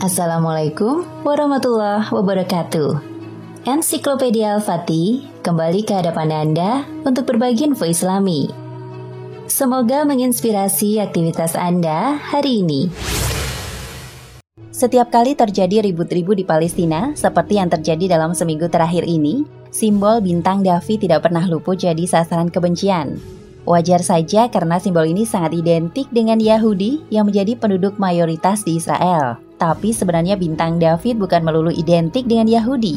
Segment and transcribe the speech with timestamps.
[0.00, 3.04] Assalamualaikum warahmatullahi wabarakatuh.
[3.68, 8.48] Ensiklopedia Al-Fatih kembali ke hadapan Anda untuk berbagi info Islami.
[9.44, 12.88] Semoga menginspirasi aktivitas Anda hari ini.
[14.72, 20.64] Setiap kali terjadi ribut-ribut di Palestina, seperti yang terjadi dalam seminggu terakhir ini, simbol bintang
[20.64, 23.20] David tidak pernah luput jadi sasaran kebencian.
[23.68, 29.49] Wajar saja karena simbol ini sangat identik dengan Yahudi yang menjadi penduduk mayoritas di Israel.
[29.60, 32.96] Tapi sebenarnya bintang David bukan melulu identik dengan Yahudi.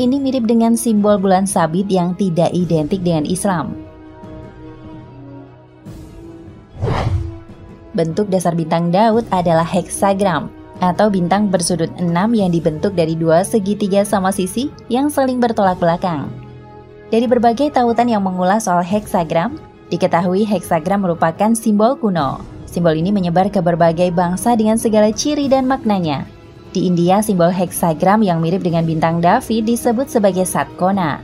[0.00, 3.76] Ini mirip dengan simbol bulan sabit yang tidak identik dengan Islam.
[7.92, 10.48] Bentuk dasar bintang Daud adalah heksagram
[10.80, 16.32] atau bintang bersudut enam yang dibentuk dari dua segitiga sama sisi yang saling bertolak belakang.
[17.12, 19.60] Dari berbagai tautan yang mengulas soal heksagram,
[19.92, 22.59] diketahui heksagram merupakan simbol kuno.
[22.70, 26.22] Simbol ini menyebar ke berbagai bangsa dengan segala ciri dan maknanya.
[26.70, 31.18] Di India, simbol heksagram yang mirip dengan bintang David disebut sebagai Satkona.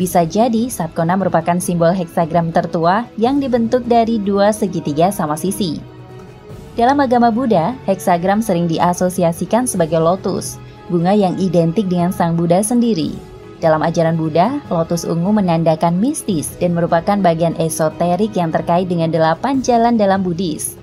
[0.00, 5.76] Bisa jadi, Satkona merupakan simbol heksagram tertua yang dibentuk dari dua segitiga sama sisi.
[6.72, 10.56] Dalam agama Buddha, heksagram sering diasosiasikan sebagai lotus,
[10.88, 13.31] bunga yang identik dengan Sang Buddha sendiri.
[13.62, 19.62] Dalam ajaran Buddha, lotus ungu menandakan mistis dan merupakan bagian esoterik yang terkait dengan delapan
[19.62, 20.74] jalan dalam Buddhis.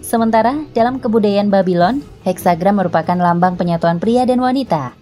[0.00, 4.96] Sementara, dalam kebudayaan Babylon, heksagram merupakan lambang penyatuan pria dan wanita.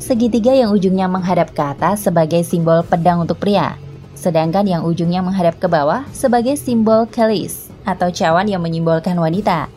[0.00, 3.76] Segitiga yang ujungnya menghadap ke atas sebagai simbol pedang untuk pria,
[4.16, 9.68] sedangkan yang ujungnya menghadap ke bawah sebagai simbol kelis atau cawan yang menyimbolkan wanita.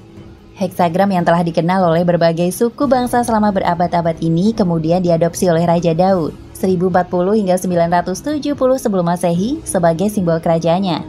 [0.57, 5.93] Heksagram yang telah dikenal oleh berbagai suku bangsa selama berabad-abad ini kemudian diadopsi oleh Raja
[5.93, 6.97] Daud 1040
[7.37, 11.05] hingga 970 sebelum Masehi sebagai simbol kerajaannya.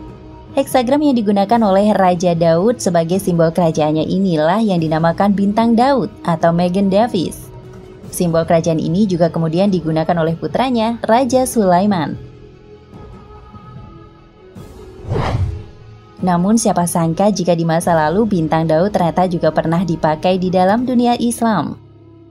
[0.53, 6.53] Heksagram yang digunakan oleh Raja Daud sebagai simbol kerajaannya inilah yang dinamakan bintang Daud atau
[6.53, 7.49] Megan Davis.
[8.13, 12.28] Simbol kerajaan ini juga kemudian digunakan oleh putranya, Raja Sulaiman.
[16.19, 20.83] Namun siapa sangka jika di masa lalu bintang Daud ternyata juga pernah dipakai di dalam
[20.83, 21.79] dunia Islam.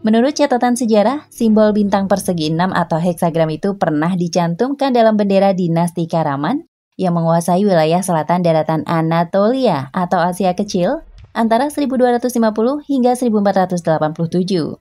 [0.03, 6.07] Menurut catatan sejarah, simbol bintang persegi enam atau heksagram itu pernah dicantumkan dalam bendera dinasti
[6.07, 6.67] Karaman
[6.99, 11.01] yang menguasai wilayah selatan daratan Anatolia atau Asia Kecil
[11.35, 14.79] antara 1250 hingga 1487.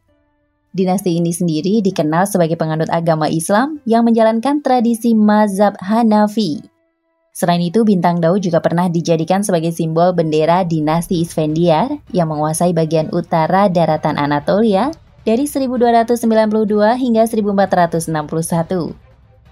[0.76, 6.75] Dinasti ini sendiri dikenal sebagai penganut agama Islam yang menjalankan tradisi mazhab Hanafi.
[7.36, 13.12] Selain itu, bintang Daud juga pernah dijadikan sebagai simbol bendera dinasti Isfandiar yang menguasai bagian
[13.12, 14.88] utara daratan Anatolia
[15.20, 16.16] dari 1292
[16.96, 18.96] hingga 1461.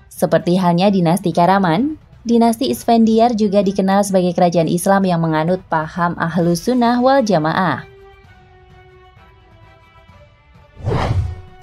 [0.08, 6.64] Seperti halnya dinasti Karaman, dinasti Isfandiar juga dikenal sebagai kerajaan Islam yang menganut paham ahlus
[6.64, 7.93] sunnah wal jamaah.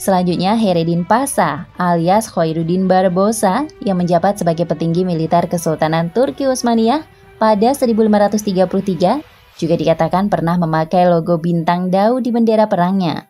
[0.02, 7.06] Selanjutnya Heredin Pasa alias Khairuddin Barbosa yang menjabat sebagai petinggi militer Kesultanan Turki Utsmaniyah
[7.38, 9.22] pada 1533
[9.62, 13.30] juga dikatakan pernah memakai logo bintang Daud di bendera perangnya.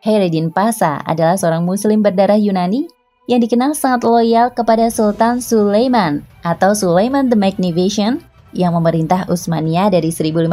[0.00, 2.88] Heredin Pasa adalah seorang muslim berdarah Yunani
[3.28, 8.24] yang dikenal sangat loyal kepada Sultan Sulaiman atau Sulaiman the Magnificent
[8.56, 10.48] yang memerintah Utsmaniyah dari 1520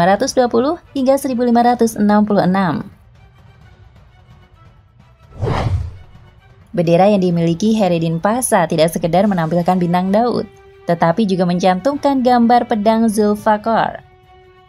[0.91, 3.02] hingga 1566.
[6.73, 10.49] Bendera yang dimiliki Heredin Pasa tidak sekedar menampilkan bintang Daud,
[10.89, 14.01] tetapi juga mencantumkan gambar pedang Zulfakar.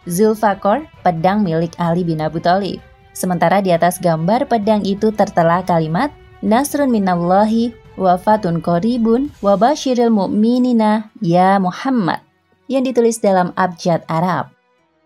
[0.05, 2.77] Zulfakar, pedang milik Ali bin Abu Thalib.
[3.17, 6.13] Sementara di atas gambar pedang itu tertera kalimat
[6.45, 12.21] Nasrun minallahi wafatun koribun wabashiril mu'minina ya Muhammad
[12.69, 14.53] yang ditulis dalam abjad Arab.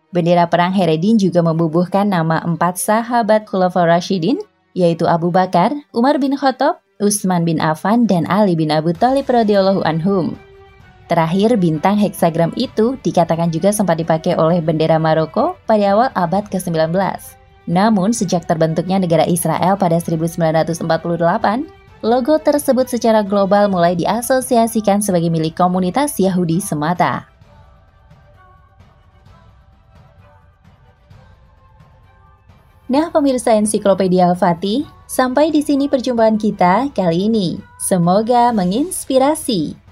[0.09, 4.41] Bendera perang Heredin juga membubuhkan nama empat sahabat Khulafaur Rashidin,
[4.73, 9.87] yaitu Abu Bakar, Umar bin Khattab, Utsman bin Affan dan Ali bin Abu Thalib radhiyallahu
[9.87, 10.35] anhum.
[11.07, 16.91] Terakhir, bintang heksagram itu dikatakan juga sempat dipakai oleh bendera Maroko pada awal abad ke-19.
[17.71, 20.83] Namun, sejak terbentuknya negara Israel pada 1948,
[22.03, 27.28] logo tersebut secara global mulai diasosiasikan sebagai milik komunitas Yahudi semata.
[32.89, 37.61] Nah, pemirsa ensiklopedia Al-Fatih, sampai di sini perjumpaan kita kali ini.
[37.77, 39.88] Semoga menginspirasi.